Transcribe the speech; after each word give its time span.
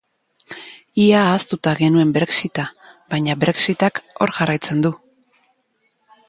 Ia 1.01 1.17
ahaztuta 1.25 1.73
genuen 1.81 2.13
brexit-a, 2.15 2.65
baina 3.15 3.37
brexit-ak 3.45 4.01
hor 4.19 4.35
jarraitzen 4.39 4.83
du. 4.87 4.95